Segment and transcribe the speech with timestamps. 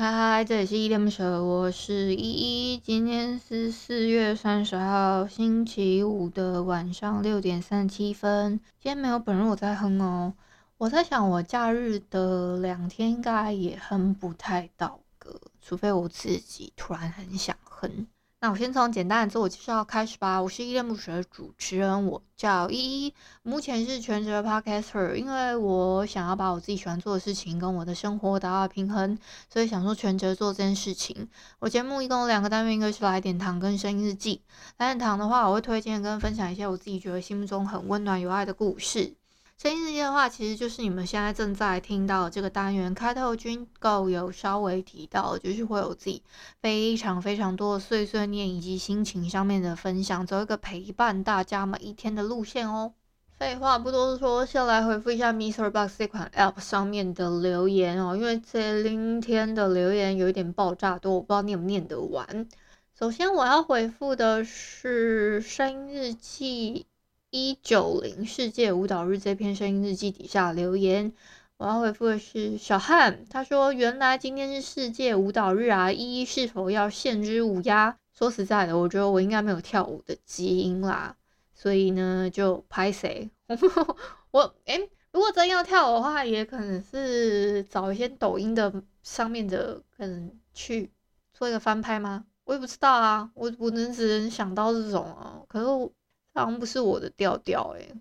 [0.00, 2.78] 嗨嗨，这里是依恋不舍，我是依依。
[2.78, 8.60] 今天是四月三十号，星期五的晚上六点三十七分。
[8.78, 10.34] 今天没有本人我在哼哦。
[10.76, 18.06] 我在想，我假日的两天应该也哼不太到歌，除非我自己突然很想哼。
[18.40, 20.40] 那我先从简单的自我介绍开始吧。
[20.40, 25.12] 我是依恋不舍的主持人，我叫依依，目前是全职的 podcaster。
[25.16, 29.18] 因为我想要把我自己喜欢做的事情跟我的生活达到平衡，
[29.52, 31.28] 所以想说全职做这件事情。
[31.58, 34.40] 我节目一共有两个单元，一个是来点糖跟声音日记。
[34.76, 39.17] 来点糖的话，我会推荐跟分享一些我自己觉得心目中很温暖有爱的故事。
[39.60, 46.22] 声音日记的话，其实就是你们现在正在听到这个单元开头军购有稍微提到，就是会有自己
[46.62, 52.92] 非常非常多的碎碎念以及心情上面的分享，走一个陪伴大家每一天的路线哦。
[53.36, 62.48] 废话不多说，先来回复一下 MixerBox 这款 App 上面的留言哦，因为这今天的留言有一点爆炸多，我不知道念不念得完。
[62.96, 66.86] 首先我要回复的是声音日记。
[67.30, 71.12] 一九零世界舞蹈日这篇声音日记底下留言，
[71.58, 81.14] 我要回复的是小汉，他说：“原来今天是世界舞蹈日啊，依依是否要献支舞呀？”说实在的，我觉得我应该没有跳舞的基因啦，
[81.54, 83.30] 所以呢就拍谁？
[84.32, 88.72] 我诶、如果真要跳的话，也可能是找一些抖音的
[89.02, 90.90] 上面的，可能去
[91.34, 92.24] 做一个翻拍吗？
[92.44, 95.92] 我也不知道啊，我我能只能想到这种啊，可是。
[96.38, 97.94] 好像不是我的调调诶。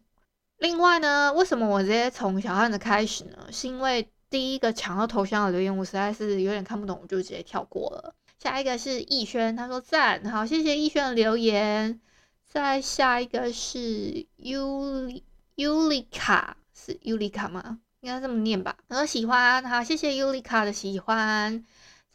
[0.58, 3.48] 另外呢，为什么我直接从小汉的开始呢？
[3.52, 8.14] 是因为第一个抢到头像的留言，我实在是有点看不懂，我就直接跳过了。
[8.40, 12.00] 下一个是逸轩，他说赞，好，谢谢逸轩的留言。
[12.46, 15.12] 再下一个是尤
[15.56, 17.80] 尤里卡，是尤里卡吗？
[18.02, 18.78] 应该这么念吧。
[18.88, 21.64] 他说喜欢，好，谢谢尤里卡的喜欢。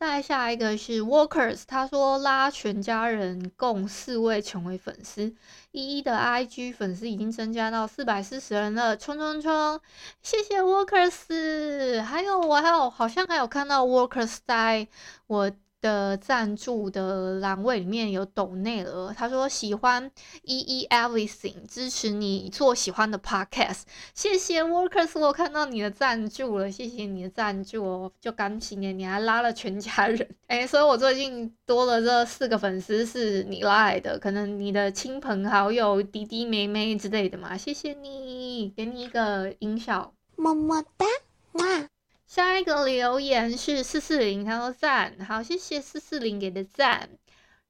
[0.02, 5.32] 再下一个是 Workers，他说拉全家人共四位成为粉丝，
[5.70, 9.80] 一一的 IG 粉丝已经增加到四百四十人了，冲冲冲！
[10.20, 14.88] 谢谢 Workers，还有我还有好像还有看到 Workers 在
[15.28, 15.52] 我。
[15.82, 20.10] 的赞助的栏位里面有抖内了，他说喜欢
[20.44, 23.82] 依依 everything，支持你做喜欢的 podcast，
[24.14, 41.04] 谢谢 workers，我看到你的赞助了，谢谢你的赞助哦，就感谢你，你还拉了全家人，哎，所以我最近多了这四个粉丝是你拉来的，可能你的亲朋好友、弟弟妹妹之类的嘛，谢谢你，给你一个音效，么么哒，
[41.52, 41.91] 哇。
[42.34, 47.10] 下一个留言是四四零，他说赞，好，谢谢四四零给的赞。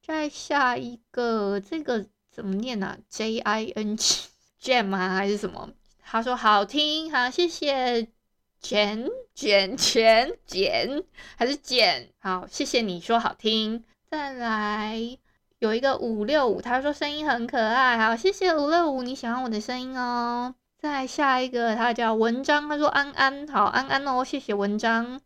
[0.07, 4.29] 再下一个，这个怎么念啊？J I N G
[4.63, 5.17] Jam 吗？
[5.17, 5.69] 还是什么？
[6.05, 8.07] 他说好听，好，谢谢
[8.61, 11.03] 卷卷卷卷，
[11.35, 12.11] 还是卷？
[12.21, 13.83] 好，谢谢你说好听。
[14.09, 15.19] 再来
[15.59, 20.55] 有一个五六五，他说声音很可爱，好，谢谢五六五，你喜欢我的声音哦。
[20.83, 25.21] 再下一个，他叫文章，他说安安好，安安哦，谢谢文章。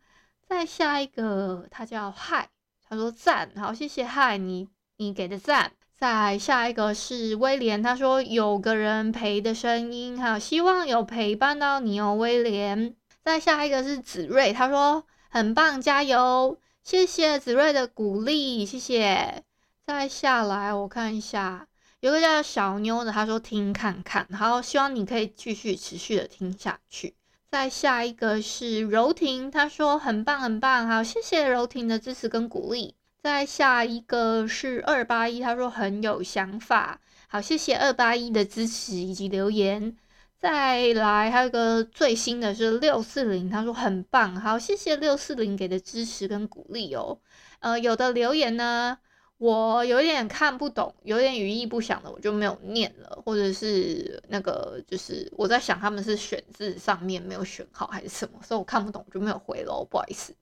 [0.47, 2.51] 再下一个，他叫嗨，
[2.87, 4.69] 他说赞，好，谢谢嗨，你
[4.99, 5.73] 你给的赞。
[5.97, 12.95] 再下一个是威廉，他说有个人陪的声音，好，希望有陪伴到你哦，威廉。
[13.25, 19.43] 再下一个是子睿，他说很棒，加油，谢谢子睿的鼓励，谢谢。
[19.87, 21.67] 再下来我看一下。
[22.01, 27.15] 有个叫小妞的，他说听看看，好，希望你可以继续持续的听下去。
[27.51, 32.95] 再下一个是柔婷，他说很棒很棒，好，谢谢柔婷的支持跟鼓励。
[33.23, 39.97] 再下一个是二八一，他说很有想法，好，谢谢二八一的支持以及留言。
[40.39, 47.19] 再来还有个最新的是六四零，他说很棒，好，谢谢六四零给的支持跟鼓励哦。
[47.61, 48.99] 呃，有的留言呢。
[49.39, 60.35] 我有点看不懂，有点语义不详的，我就没有念了，或者是那个，就是我在想他们是选字上面没有选好还是什么，所以我看不懂，就没有回喽，不好意思。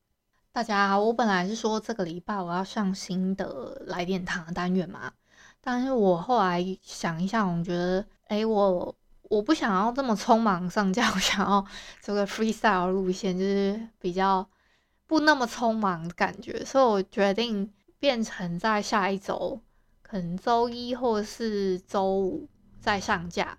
[0.52, 5.12] 大家，我本来是说这个礼拜我要上新的来电糖单元嘛，
[5.60, 11.64] 但是我后来想一下，我觉得，哎，我我不想要这么匆忙上架，我想要
[12.00, 14.48] 这个 freestyle 路线，就是比较。
[15.06, 17.70] 不那么匆忙的感觉，所以我决定
[18.04, 19.58] 变成在下一周，
[20.02, 22.46] 可能周一或是周五
[22.78, 23.56] 再上架。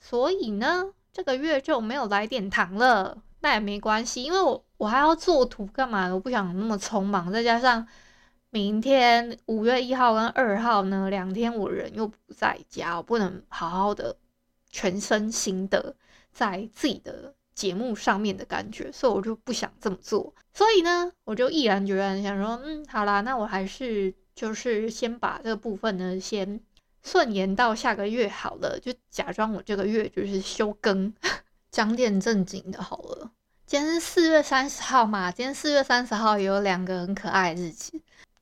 [0.00, 6.08] 所以呢，这个月就没有来点糖了，那也没关系，因为我我还要做图干嘛？
[6.14, 7.86] 我不想那么匆忙，再加上
[8.48, 14.16] 明天五月一号跟二号呢，两天我人又不在家，我不能好好的
[14.70, 15.94] 全身心的
[16.32, 17.34] 在自己的。
[17.54, 20.34] 节目上面的感觉，所以我就不想这么做。
[20.52, 26.60] 所以呢，我就毅然决然想说，嗯，好啦，那我还是就是先把这个部分呢，先
[27.02, 31.12] 顺延到下个月好了，就假装我这个月就是休更，
[31.70, 33.30] 讲点正经的好了。
[33.66, 37.92] 今天是四月三十号嘛，今天四月三十号也有两个很可爱的日子，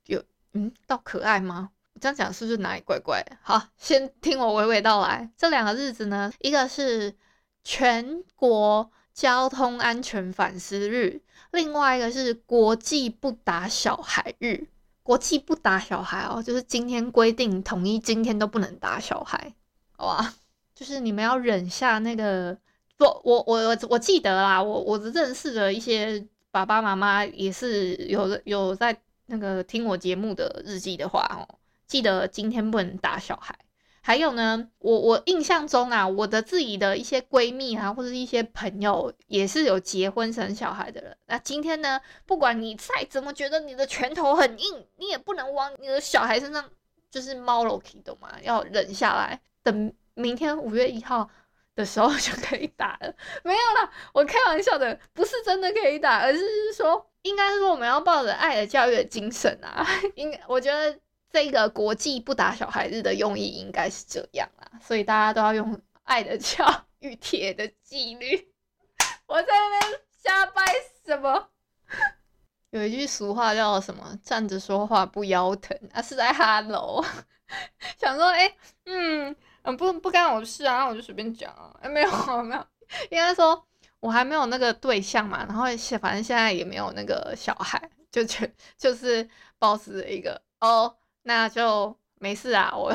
[0.06, 0.23] 有
[0.55, 1.70] 嗯，到可爱吗？
[1.94, 3.25] 我这样讲是不是哪里怪怪？
[3.43, 5.31] 好，先听我娓娓道来。
[5.37, 7.15] 这两个日子呢，一个是
[7.62, 8.91] 全国。
[9.14, 11.20] 交通安全反思日，
[11.50, 14.67] 另外一个是国际不打小孩日。
[15.05, 19.53] 国际不打小孩哦，就是今天规定统一，今天都不能打小孩，
[19.97, 20.35] 好吧？
[20.76, 22.56] 就是你们要忍下那个
[22.97, 31.58] 不，我我我我记得啦，我我认识的一些爸爸妈妈也是有有在那个听我节目的日记的话哦，
[31.88, 33.58] 记得今天不能打小孩。
[34.05, 41.17] 还有呢，我我印象中啊，我的自己的一些闺蜜啊，或者一些朋友，也是有结婚生小孩的人。
[41.27, 46.69] 那今天呢，不管你再怎么觉得你的拳头很硬，你也不能往你的小孩身上
[47.13, 48.29] 就是猫落去，懂吗？
[48.43, 51.31] 要忍下来，等明天五月一号
[51.77, 53.15] 的时候 就可以打了。
[53.45, 59.87] 没有啦，我开玩笑的，不是真的可以打，而是说，应该是说我们要抱着爱的教育的精神啊。
[60.17, 60.99] 应该我觉得。
[61.32, 68.52] 这个国际不打小孩日的用意应该是这样啦，所以大家都要用 爱的教育、铁的纪律。
[69.26, 70.62] 我在那边瞎掰
[71.06, 71.49] 什么？
[72.69, 74.19] 有一句俗话叫什么？
[74.23, 77.02] 站着说话不腰疼啊，是在哈喽。
[77.99, 81.75] 想说，哎，嗯，嗯，不不干我事啊，那我就随便讲啊。
[81.81, 82.11] 哎，没有
[82.44, 82.67] 没有，
[83.11, 83.67] 应该说
[84.00, 85.64] 我还没有那个对象嘛，然后
[85.99, 89.26] 反正现在也没有那个小孩，就全就是
[89.58, 90.94] boss 一个哦。
[91.23, 92.93] 那就没事啊，我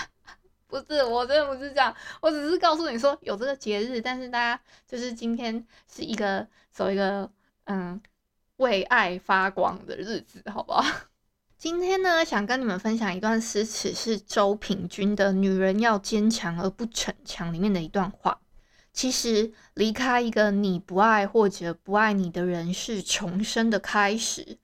[0.66, 7.30] 不是，我真的不是这样，我只是告诉你说有这个节日，但是大家就是今天是一个走一个
[7.64, 8.00] 嗯
[8.56, 10.84] 为爱发光的日子，好不好？
[11.56, 18.40] 今天呢，想跟你们分享一段诗词，是周品君的《女人要坚强而不逞强》里面的一段话。
[18.92, 24.58] 其实离开一个你不爱或者不爱你的人，是重生的开始。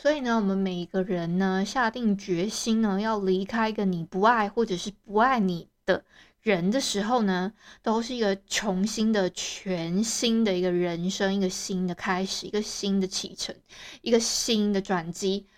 [0.00, 6.04] 所以呢，我们每一个人呢，下定决心呢，要离开一个你不爱或者是不爱你的
[6.40, 7.52] 人的时候呢，
[7.82, 13.52] 都是一个重新的、全新的一个人生，一个新的开始，一个新的启程，
[14.00, 15.48] 一个新的转机。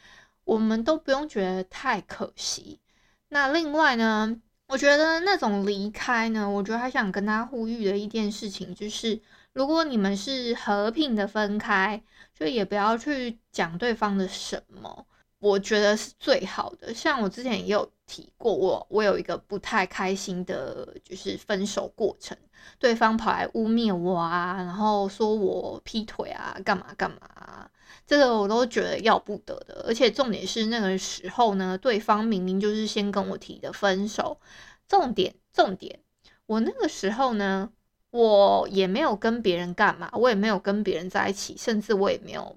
[0.44, 2.80] 我们都不用觉得太可惜。
[3.28, 9.20] 那另外呢，我觉得那种离开呢，我觉得还想跟他呼吁的一件事情就是。
[9.52, 12.02] 如果你们是和平的分开，
[12.34, 15.06] 就也不要去讲对方的什么，
[15.40, 16.94] 我觉得是最好的。
[16.94, 22.36] 像我之前也有提过，我我有一个不太开心的，就是分手过程，
[22.78, 27.68] 对方跑来污蔑我啊，然后说我劈腿啊，干嘛干嘛，
[28.06, 29.84] 这个我都觉得要不得的。
[29.88, 34.40] 而且重点是那个时候呢，对方明明就是先跟我提的分手，
[34.86, 36.00] 重点重点，
[36.46, 37.72] 我那个时候呢。
[38.10, 42.56] 我也没有跟别人干嘛，我也没有跟别人在一起，甚至我也没有，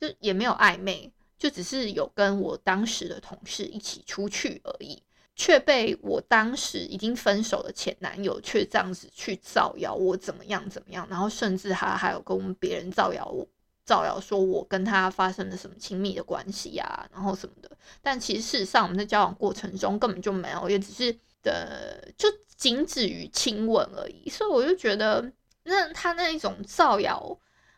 [0.00, 5.02] 就也没有暧昧，就只是有跟我当时的同事一起出去而已，
[5.36, 13.46] 却被我当时已经分手的前男友却这样子去造谣我怎么样怎么样，然后甚至他还有跟别人造谣我，
[13.84, 17.70] 造谣说我跟他发生了什么亲密的关系呀，然后什么的，
[18.00, 22.28] 但其实事实上我们在交往过程中根本就没有，也只是的就。
[22.56, 25.32] 仅止于亲吻而已，所以我就觉得，
[25.64, 27.36] 那他那一种造谣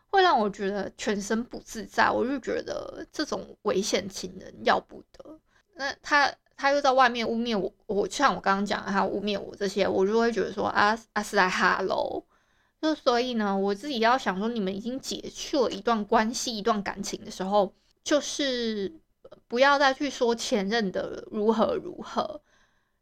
[0.08, 2.10] 会让我觉得全身不自在。
[2.10, 5.40] 我就觉得这种危险情人要不得。
[5.76, 12.22] 那他他又在外面污蔑我，我像我刚刚讲的，他污蔑我这些，我就会觉得说啊啊是在哈喽。
[12.80, 18.92] 就所以呢，我自己要想说，你们已经结束了一段关系、一段感情的时候，就是
[19.48, 22.42] 不要再去说前任的如何如何。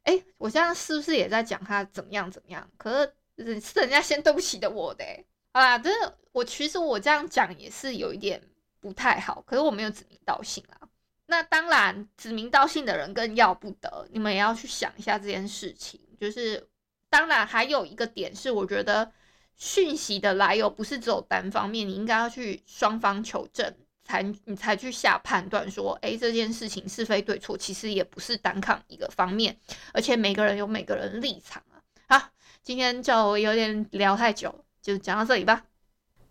[0.04, 2.66] 哎、我现在是不是也在讲他怎么样怎么样？
[2.76, 8.40] 可是是人家先对不起的我的、欸，啊，真的，我其实我这样讲也是有一点
[8.80, 9.42] 不太好。
[9.46, 10.88] 可是我没有指名道姓啊。
[11.26, 14.06] 那当然，指名道姓的人更要不得。
[14.11, 15.99] 你们也要去想一下这件事情。
[16.20, 16.68] 就是，
[17.08, 19.11] 当然还有一个点是，我觉得
[19.56, 29.56] 讯息的来由不是只有单方面，你应该要去双方求证才你才去下判断说，诶，这件事情是非对错，其实也不是单看一个方面，
[29.92, 31.80] 而且每个人有每个人立场啊。
[32.06, 32.28] 好，
[32.62, 35.64] 今天就有点聊太久，就讲到这里吧。